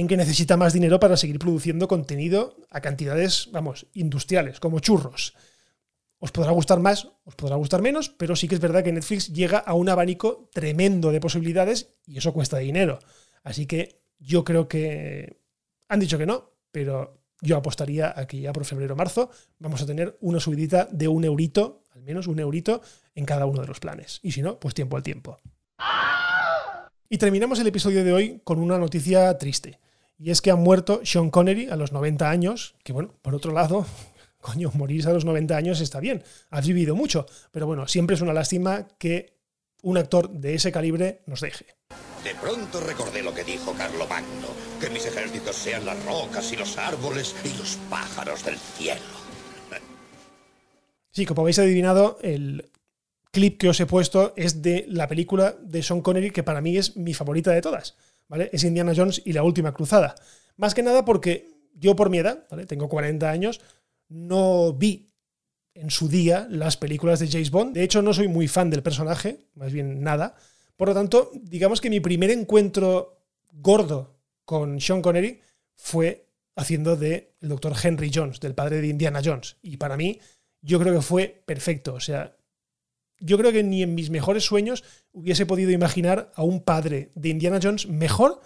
en 0.00 0.08
que 0.08 0.16
necesita 0.16 0.56
más 0.56 0.72
dinero 0.72 0.98
para 0.98 1.16
seguir 1.16 1.38
produciendo 1.38 1.86
contenido 1.86 2.56
a 2.68 2.80
cantidades, 2.80 3.48
vamos, 3.52 3.86
industriales, 3.92 4.58
como 4.58 4.80
churros. 4.80 5.34
Os 6.18 6.32
podrá 6.32 6.50
gustar 6.50 6.80
más, 6.80 7.12
os 7.24 7.34
podrá 7.36 7.54
gustar 7.54 7.80
menos, 7.80 8.08
pero 8.08 8.34
sí 8.34 8.48
que 8.48 8.56
es 8.56 8.60
verdad 8.60 8.82
que 8.82 8.92
Netflix 8.92 9.32
llega 9.32 9.58
a 9.58 9.74
un 9.74 9.88
abanico 9.88 10.50
tremendo 10.52 11.12
de 11.12 11.20
posibilidades 11.20 11.94
y 12.06 12.18
eso 12.18 12.32
cuesta 12.32 12.58
dinero. 12.58 12.98
Así 13.44 13.66
que 13.66 14.00
yo 14.18 14.42
creo 14.42 14.66
que 14.66 15.38
han 15.88 16.00
dicho 16.00 16.18
que 16.18 16.26
no, 16.26 16.50
pero 16.72 17.22
yo 17.40 17.56
apostaría 17.56 18.12
a 18.18 18.26
que 18.26 18.40
ya 18.40 18.52
por 18.52 18.64
febrero 18.64 18.94
o 18.94 18.96
marzo 18.96 19.30
vamos 19.60 19.80
a 19.80 19.86
tener 19.86 20.18
una 20.20 20.40
subidita 20.40 20.88
de 20.90 21.06
un 21.06 21.24
eurito, 21.24 21.84
al 21.94 22.02
menos 22.02 22.26
un 22.26 22.40
eurito, 22.40 22.80
en 23.14 23.26
cada 23.26 23.46
uno 23.46 23.60
de 23.60 23.68
los 23.68 23.78
planes. 23.78 24.18
Y 24.22 24.32
si 24.32 24.42
no, 24.42 24.58
pues 24.58 24.74
tiempo 24.74 24.96
al 24.96 25.04
tiempo. 25.04 25.38
Y 27.08 27.18
terminamos 27.18 27.60
el 27.60 27.66
episodio 27.68 28.02
de 28.02 28.12
hoy 28.12 28.40
con 28.42 28.58
una 28.58 28.76
noticia 28.76 29.38
triste. 29.38 29.78
Y 30.18 30.30
es 30.30 30.40
que 30.40 30.50
ha 30.50 30.56
muerto 30.56 31.00
Sean 31.04 31.30
Connery 31.30 31.68
a 31.68 31.76
los 31.76 31.92
90 31.92 32.30
años, 32.30 32.76
que 32.84 32.92
bueno, 32.92 33.14
por 33.22 33.34
otro 33.34 33.52
lado, 33.52 33.86
coño, 34.40 34.70
morirse 34.74 35.08
a 35.10 35.12
los 35.12 35.24
90 35.24 35.56
años 35.56 35.80
está 35.80 36.00
bien, 36.00 36.22
has 36.50 36.66
vivido 36.66 36.94
mucho, 36.94 37.26
pero 37.50 37.66
bueno, 37.66 37.88
siempre 37.88 38.14
es 38.14 38.22
una 38.22 38.32
lástima 38.32 38.86
que 38.98 39.34
un 39.82 39.98
actor 39.98 40.30
de 40.30 40.54
ese 40.54 40.72
calibre 40.72 41.22
nos 41.26 41.40
deje. 41.40 41.66
De 42.22 42.34
pronto 42.40 42.80
recordé 42.80 43.22
lo 43.22 43.34
que 43.34 43.44
dijo 43.44 43.74
Carlomagno, 43.74 44.48
que 44.80 44.88
mis 44.88 45.04
ejércitos 45.04 45.56
sean 45.56 45.84
las 45.84 46.02
rocas 46.06 46.50
y 46.52 46.56
los 46.56 46.78
árboles 46.78 47.34
y 47.44 47.58
los 47.58 47.76
pájaros 47.90 48.44
del 48.44 48.56
cielo. 48.56 49.24
Sí, 51.10 51.26
como 51.26 51.42
habéis 51.42 51.60
adivinado, 51.60 52.18
el 52.22 52.72
clip 53.30 53.60
que 53.60 53.68
os 53.68 53.78
he 53.78 53.86
puesto 53.86 54.32
es 54.36 54.62
de 54.62 54.84
la 54.88 55.06
película 55.06 55.54
de 55.60 55.82
Sean 55.82 56.00
Connery, 56.00 56.30
que 56.30 56.42
para 56.42 56.60
mí 56.60 56.76
es 56.76 56.96
mi 56.96 57.14
favorita 57.14 57.52
de 57.52 57.60
todas, 57.60 57.96
Es 58.52 58.64
Indiana 58.64 58.92
Jones 58.94 59.22
y 59.24 59.32
la 59.32 59.42
última 59.42 59.72
cruzada. 59.72 60.14
Más 60.56 60.74
que 60.74 60.82
nada 60.82 61.04
porque 61.04 61.54
yo 61.74 61.96
por 61.96 62.10
mi 62.10 62.18
edad. 62.18 62.46
Tengo 62.66 62.88
40 62.88 63.30
años, 63.30 63.60
no 64.08 64.72
vi 64.72 65.10
en 65.74 65.90
su 65.90 66.08
día 66.08 66.46
las 66.50 66.76
películas 66.76 67.20
de 67.20 67.28
James 67.28 67.50
Bond. 67.50 67.74
De 67.74 67.82
hecho, 67.82 68.02
no 68.02 68.14
soy 68.14 68.28
muy 68.28 68.48
fan 68.48 68.70
del 68.70 68.82
personaje, 68.82 69.38
más 69.54 69.72
bien 69.72 70.02
nada. 70.02 70.36
Por 70.76 70.88
lo 70.88 70.94
tanto, 70.94 71.30
digamos 71.34 71.80
que 71.80 71.90
mi 71.90 72.00
primer 72.00 72.30
encuentro 72.30 73.20
gordo 73.52 74.16
con 74.44 74.80
Sean 74.80 75.02
Connery 75.02 75.40
fue 75.74 76.28
haciendo 76.56 76.96
de 76.96 77.34
el 77.40 77.48
doctor 77.48 77.74
Henry 77.80 78.10
Jones, 78.14 78.40
del 78.40 78.54
padre 78.54 78.80
de 78.80 78.88
Indiana 78.88 79.20
Jones. 79.24 79.56
Y 79.62 79.76
para 79.76 79.96
mí, 79.96 80.20
yo 80.62 80.78
creo 80.78 80.94
que 80.94 81.02
fue 81.02 81.42
perfecto. 81.44 81.94
O 81.94 82.00
sea, 82.00 82.36
yo 83.24 83.38
creo 83.38 83.52
que 83.52 83.62
ni 83.62 83.82
en 83.82 83.94
mis 83.94 84.10
mejores 84.10 84.44
sueños 84.44 84.84
hubiese 85.12 85.46
podido 85.46 85.70
imaginar 85.70 86.30
a 86.34 86.42
un 86.42 86.62
padre 86.62 87.10
de 87.14 87.30
Indiana 87.30 87.58
Jones 87.62 87.88
mejor 87.88 88.40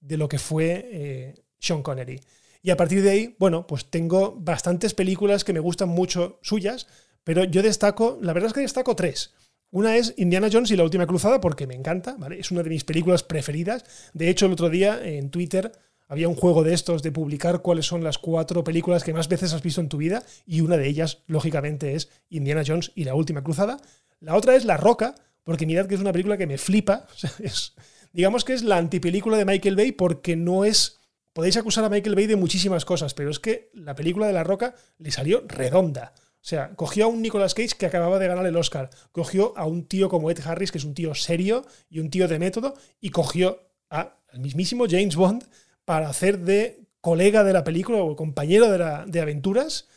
de 0.00 0.16
lo 0.16 0.28
que 0.28 0.38
fue 0.38 0.88
eh, 0.92 1.34
Sean 1.58 1.82
Connery. 1.82 2.20
Y 2.62 2.70
a 2.70 2.76
partir 2.76 3.02
de 3.02 3.10
ahí, 3.10 3.36
bueno, 3.38 3.66
pues 3.66 3.90
tengo 3.90 4.36
bastantes 4.38 4.94
películas 4.94 5.42
que 5.42 5.52
me 5.52 5.60
gustan 5.60 5.88
mucho 5.88 6.38
suyas, 6.42 6.86
pero 7.24 7.42
yo 7.44 7.62
destaco, 7.62 8.18
la 8.22 8.32
verdad 8.32 8.48
es 8.48 8.54
que 8.54 8.60
destaco 8.60 8.94
tres. 8.94 9.34
Una 9.72 9.96
es 9.96 10.14
Indiana 10.16 10.48
Jones 10.52 10.70
y 10.70 10.76
la 10.76 10.84
última 10.84 11.06
cruzada 11.06 11.40
porque 11.40 11.66
me 11.66 11.74
encanta, 11.74 12.16
¿vale? 12.16 12.38
Es 12.38 12.50
una 12.50 12.62
de 12.62 12.70
mis 12.70 12.84
películas 12.84 13.24
preferidas. 13.24 13.84
De 14.14 14.28
hecho, 14.28 14.46
el 14.46 14.52
otro 14.52 14.68
día 14.68 15.00
en 15.02 15.30
Twitter 15.30 15.72
había 16.10 16.28
un 16.28 16.34
juego 16.34 16.64
de 16.64 16.74
estos 16.74 17.04
de 17.04 17.12
publicar 17.12 17.62
cuáles 17.62 17.86
son 17.86 18.02
las 18.02 18.18
cuatro 18.18 18.64
películas 18.64 19.04
que 19.04 19.14
más 19.14 19.28
veces 19.28 19.52
has 19.52 19.62
visto 19.62 19.80
en 19.80 19.88
tu 19.88 19.96
vida 19.96 20.24
y 20.44 20.60
una 20.60 20.76
de 20.76 20.88
ellas, 20.88 21.22
lógicamente, 21.28 21.94
es 21.94 22.10
Indiana 22.28 22.64
Jones 22.66 22.90
y 22.96 23.04
la 23.04 23.14
última 23.14 23.44
cruzada. 23.44 23.80
La 24.18 24.34
otra 24.34 24.56
es 24.56 24.64
La 24.64 24.76
Roca, 24.76 25.14
porque 25.44 25.66
mirad 25.66 25.86
que 25.86 25.94
es 25.94 26.00
una 26.00 26.10
película 26.10 26.36
que 26.36 26.48
me 26.48 26.58
flipa. 26.58 27.06
es, 27.38 27.74
digamos 28.12 28.44
que 28.44 28.54
es 28.54 28.64
la 28.64 28.76
antipelícula 28.76 29.36
de 29.36 29.44
Michael 29.44 29.76
Bay 29.76 29.92
porque 29.92 30.34
no 30.34 30.64
es 30.64 30.98
podéis 31.32 31.56
acusar 31.56 31.84
a 31.84 31.88
Michael 31.88 32.16
Bay 32.16 32.26
de 32.26 32.34
muchísimas 32.34 32.84
cosas, 32.84 33.14
pero 33.14 33.30
es 33.30 33.38
que 33.38 33.70
la 33.72 33.94
película 33.94 34.26
de 34.26 34.32
La 34.32 34.42
Roca 34.42 34.74
le 34.98 35.12
salió 35.12 35.44
redonda. 35.46 36.12
O 36.16 36.44
sea, 36.44 36.74
cogió 36.74 37.04
a 37.04 37.08
un 37.08 37.22
Nicolas 37.22 37.54
Cage 37.54 37.76
que 37.78 37.86
acababa 37.86 38.18
de 38.18 38.26
ganar 38.26 38.46
el 38.46 38.56
Oscar, 38.56 38.90
cogió 39.12 39.56
a 39.56 39.64
un 39.64 39.86
tío 39.86 40.08
como 40.08 40.28
Ed 40.28 40.40
Harris, 40.44 40.72
que 40.72 40.78
es 40.78 40.84
un 40.84 40.94
tío 40.94 41.14
serio 41.14 41.64
y 41.88 42.00
un 42.00 42.10
tío 42.10 42.26
de 42.26 42.40
método, 42.40 42.74
y 43.00 43.10
cogió 43.10 43.70
al 43.88 44.40
mismísimo 44.40 44.86
James 44.90 45.14
Bond 45.14 45.44
para 45.90 46.08
hacer 46.08 46.38
de 46.38 46.86
colega 47.00 47.42
de 47.42 47.52
la 47.52 47.64
película 47.64 47.98
o 47.98 48.14
compañero 48.14 48.70
de, 48.70 48.78
la, 48.78 49.04
de 49.08 49.20
aventuras, 49.20 49.88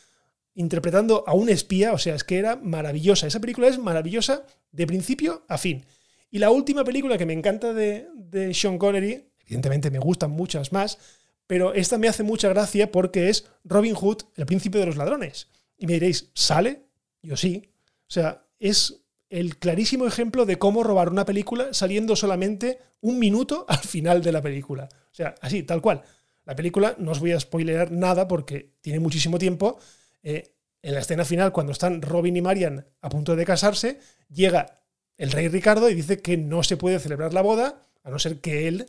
interpretando 0.52 1.22
a 1.24 1.34
un 1.34 1.48
espía. 1.48 1.92
O 1.92 1.98
sea, 1.98 2.16
es 2.16 2.24
que 2.24 2.36
era 2.36 2.56
maravillosa. 2.56 3.28
Esa 3.28 3.38
película 3.38 3.68
es 3.68 3.78
maravillosa 3.78 4.44
de 4.72 4.88
principio 4.88 5.44
a 5.46 5.56
fin. 5.56 5.86
Y 6.32 6.40
la 6.40 6.50
última 6.50 6.82
película 6.82 7.16
que 7.16 7.26
me 7.26 7.32
encanta 7.32 7.72
de, 7.72 8.08
de 8.12 8.52
Sean 8.54 8.76
Connery, 8.76 9.24
evidentemente 9.46 9.92
me 9.92 10.00
gustan 10.00 10.32
muchas 10.32 10.72
más, 10.72 10.98
pero 11.46 11.72
esta 11.74 11.96
me 11.96 12.08
hace 12.08 12.24
mucha 12.24 12.48
gracia 12.48 12.90
porque 12.90 13.28
es 13.28 13.46
Robin 13.62 13.94
Hood, 13.94 14.22
el 14.34 14.46
príncipe 14.46 14.78
de 14.78 14.86
los 14.86 14.96
ladrones. 14.96 15.46
Y 15.78 15.86
me 15.86 15.92
diréis, 15.92 16.32
¿sale? 16.34 16.86
Yo 17.22 17.36
sí. 17.36 17.70
O 18.08 18.10
sea, 18.10 18.42
es 18.58 19.03
el 19.34 19.58
clarísimo 19.58 20.06
ejemplo 20.06 20.46
de 20.46 20.58
cómo 20.58 20.84
robar 20.84 21.10
una 21.10 21.24
película 21.24 21.74
saliendo 21.74 22.14
solamente 22.14 22.78
un 23.00 23.18
minuto 23.18 23.66
al 23.68 23.78
final 23.78 24.22
de 24.22 24.32
la 24.32 24.40
película. 24.40 24.88
O 25.10 25.14
sea, 25.14 25.34
así, 25.40 25.64
tal 25.64 25.82
cual. 25.82 26.02
La 26.44 26.54
película, 26.54 26.94
no 26.98 27.10
os 27.10 27.20
voy 27.20 27.32
a 27.32 27.40
spoilear 27.40 27.90
nada 27.90 28.28
porque 28.28 28.74
tiene 28.80 29.00
muchísimo 29.00 29.38
tiempo. 29.38 29.78
Eh, 30.22 30.54
en 30.82 30.94
la 30.94 31.00
escena 31.00 31.24
final, 31.24 31.52
cuando 31.52 31.72
están 31.72 32.00
Robin 32.00 32.36
y 32.36 32.42
Marian 32.42 32.86
a 33.00 33.08
punto 33.08 33.34
de 33.34 33.44
casarse, 33.44 33.98
llega 34.28 34.78
el 35.16 35.32
rey 35.32 35.48
Ricardo 35.48 35.90
y 35.90 35.94
dice 35.94 36.20
que 36.20 36.36
no 36.36 36.62
se 36.62 36.76
puede 36.76 37.00
celebrar 37.00 37.34
la 37.34 37.42
boda 37.42 37.88
a 38.02 38.10
no 38.10 38.18
ser 38.18 38.40
que 38.40 38.68
él 38.68 38.86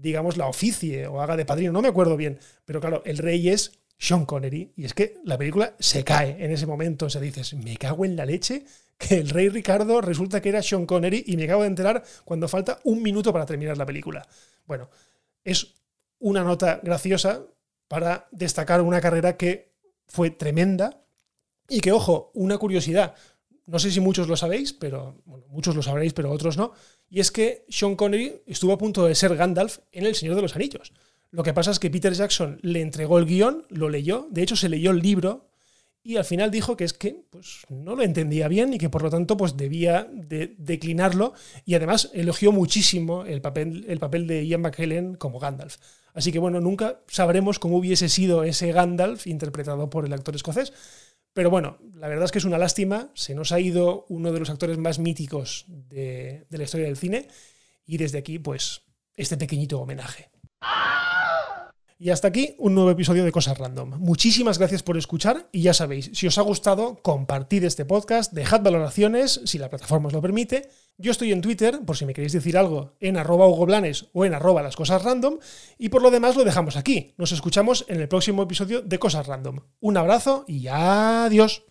digamos, 0.00 0.36
la 0.36 0.46
oficie 0.46 1.06
o 1.06 1.20
haga 1.20 1.36
de 1.36 1.44
padrino, 1.44 1.72
no 1.72 1.82
me 1.82 1.88
acuerdo 1.88 2.16
bien, 2.16 2.38
pero 2.64 2.80
claro, 2.80 3.02
el 3.04 3.18
rey 3.18 3.48
es 3.48 3.80
Sean 3.98 4.24
Connery 4.24 4.72
y 4.76 4.84
es 4.84 4.94
que 4.94 5.16
la 5.24 5.36
película 5.36 5.74
se 5.78 6.04
cae 6.04 6.42
en 6.42 6.52
ese 6.52 6.66
momento, 6.66 7.06
o 7.06 7.10
sea, 7.10 7.20
dices, 7.20 7.54
me 7.54 7.76
cago 7.76 8.04
en 8.04 8.16
la 8.16 8.24
leche 8.24 8.64
que 8.96 9.16
el 9.16 9.30
rey 9.30 9.48
Ricardo 9.48 10.00
resulta 10.00 10.40
que 10.40 10.48
era 10.48 10.62
Sean 10.62 10.86
Connery 10.86 11.24
y 11.26 11.36
me 11.36 11.44
acabo 11.44 11.62
de 11.62 11.68
enterar 11.68 12.04
cuando 12.24 12.48
falta 12.48 12.80
un 12.84 13.02
minuto 13.02 13.32
para 13.32 13.46
terminar 13.46 13.76
la 13.76 13.86
película. 13.86 14.26
Bueno, 14.66 14.88
es 15.44 15.74
una 16.20 16.44
nota 16.44 16.80
graciosa 16.82 17.42
para 17.88 18.28
destacar 18.30 18.80
una 18.82 19.00
carrera 19.00 19.36
que 19.36 19.72
fue 20.06 20.30
tremenda 20.30 21.02
y 21.68 21.80
que, 21.80 21.92
ojo, 21.92 22.30
una 22.34 22.58
curiosidad, 22.58 23.14
no 23.66 23.78
sé 23.78 23.90
si 23.90 24.00
muchos 24.00 24.28
lo 24.28 24.36
sabéis, 24.36 24.72
pero 24.72 25.20
bueno, 25.26 25.44
muchos 25.48 25.76
lo 25.76 25.82
sabréis, 25.82 26.12
pero 26.14 26.30
otros 26.30 26.56
no. 26.56 26.72
Y 27.10 27.20
es 27.20 27.30
que 27.30 27.64
Sean 27.68 27.96
Connery 27.96 28.42
estuvo 28.46 28.72
a 28.72 28.78
punto 28.78 29.04
de 29.04 29.14
ser 29.14 29.36
Gandalf 29.36 29.78
en 29.92 30.06
El 30.06 30.14
Señor 30.14 30.36
de 30.36 30.42
los 30.42 30.56
Anillos. 30.56 30.92
Lo 31.30 31.42
que 31.42 31.52
pasa 31.52 31.70
es 31.70 31.78
que 31.78 31.90
Peter 31.90 32.12
Jackson 32.12 32.58
le 32.62 32.80
entregó 32.80 33.18
el 33.18 33.26
guion, 33.26 33.66
lo 33.68 33.88
leyó, 33.88 34.28
de 34.30 34.42
hecho 34.42 34.56
se 34.56 34.68
leyó 34.68 34.90
el 34.90 35.00
libro 35.00 35.48
y 36.02 36.16
al 36.16 36.24
final 36.24 36.50
dijo 36.50 36.76
que 36.76 36.84
es 36.84 36.94
que 36.94 37.24
pues, 37.28 37.66
no 37.68 37.94
lo 37.94 38.02
entendía 38.02 38.48
bien 38.48 38.72
y 38.72 38.78
que 38.78 38.88
por 38.88 39.02
lo 39.02 39.10
tanto 39.10 39.36
pues, 39.36 39.56
debía 39.56 40.08
de 40.10 40.54
declinarlo 40.56 41.34
y 41.66 41.74
además 41.74 42.10
elogió 42.14 42.50
muchísimo 42.50 43.26
el 43.26 43.42
papel, 43.42 43.84
el 43.88 43.98
papel 43.98 44.26
de 44.26 44.46
Ian 44.46 44.62
McKellen 44.62 45.16
como 45.16 45.38
Gandalf. 45.38 45.76
Así 46.14 46.32
que 46.32 46.38
bueno, 46.38 46.60
nunca 46.60 47.00
sabremos 47.08 47.58
cómo 47.58 47.76
hubiese 47.76 48.08
sido 48.08 48.42
ese 48.42 48.72
Gandalf 48.72 49.26
interpretado 49.26 49.90
por 49.90 50.06
el 50.06 50.12
actor 50.12 50.34
escocés. 50.34 50.72
Pero 51.32 51.50
bueno, 51.50 51.78
la 51.94 52.08
verdad 52.08 52.24
es 52.24 52.32
que 52.32 52.38
es 52.38 52.44
una 52.44 52.58
lástima. 52.58 53.10
Se 53.14 53.34
nos 53.34 53.52
ha 53.52 53.60
ido 53.60 54.06
uno 54.08 54.32
de 54.32 54.40
los 54.40 54.50
actores 54.50 54.78
más 54.78 54.98
míticos 54.98 55.66
de, 55.68 56.46
la 56.50 56.64
historia 56.64 56.86
del 56.86 56.96
cine. 56.96 57.28
Y 57.86 57.98
desde 57.98 58.18
aquí, 58.18 58.38
pues, 58.38 58.82
este 59.14 59.36
pequeñito 59.36 59.78
homenaje. 59.78 60.30
Y 62.00 62.10
hasta 62.10 62.28
aquí 62.28 62.54
un 62.58 62.76
nuevo 62.76 62.92
episodio 62.92 63.24
de 63.24 63.32
Cosas 63.32 63.58
Random. 63.58 63.94
Muchísimas 63.98 64.58
gracias 64.58 64.84
por 64.84 64.96
escuchar 64.96 65.48
y 65.50 65.62
ya 65.62 65.74
sabéis, 65.74 66.12
si 66.14 66.28
os 66.28 66.38
ha 66.38 66.42
gustado, 66.42 67.02
compartid 67.02 67.64
este 67.64 67.84
podcast, 67.84 68.32
dejad 68.32 68.62
valoraciones, 68.62 69.40
si 69.44 69.58
la 69.58 69.68
plataforma 69.68 70.06
os 70.06 70.12
lo 70.12 70.22
permite. 70.22 70.70
Yo 70.96 71.10
estoy 71.10 71.32
en 71.32 71.40
Twitter, 71.40 71.80
por 71.84 71.96
si 71.96 72.06
me 72.06 72.14
queréis 72.14 72.32
decir 72.32 72.56
algo, 72.56 72.94
en 73.00 73.16
arroba 73.16 73.48
Hugo 73.48 73.66
o 74.12 74.24
en 74.24 74.32
arroba 74.32 74.62
las 74.62 74.76
cosas 74.76 75.02
random. 75.02 75.38
Y 75.76 75.88
por 75.88 76.02
lo 76.02 76.12
demás 76.12 76.36
lo 76.36 76.44
dejamos 76.44 76.76
aquí. 76.76 77.14
Nos 77.18 77.32
escuchamos 77.32 77.84
en 77.88 78.00
el 78.00 78.06
próximo 78.08 78.44
episodio 78.44 78.80
de 78.80 78.98
Cosas 79.00 79.26
Random. 79.26 79.58
Un 79.80 79.96
abrazo 79.96 80.44
y 80.46 80.68
adiós. 80.68 81.64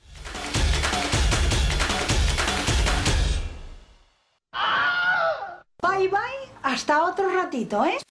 Bye 5.81 6.09
bye, 6.09 6.19
hasta 6.63 7.05
otro 7.05 7.33
ratito, 7.33 7.85
¿eh? 7.85 7.97